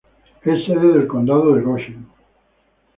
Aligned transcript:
Es 0.51 0.65
sede 0.65 0.93
del 0.93 1.05
condado 1.07 1.53
de 1.53 1.61
Goshen. 1.61 2.07